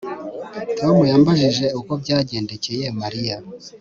Tom 0.77 0.97
yambajije 1.11 1.65
uko 1.79 1.91
byagendekeye 2.01 2.85
Mariya 3.01 3.37